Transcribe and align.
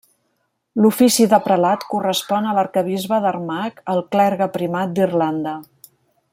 L'ofici 0.83 1.27
de 1.33 1.39
Prelat 1.47 1.85
correspon 1.91 2.47
a 2.47 2.55
l'Arquebisbe 2.59 3.21
d'Armagh, 3.27 3.85
el 3.95 4.03
clergue 4.17 4.49
primat 4.59 4.97
d'Irlanda. 4.97 5.59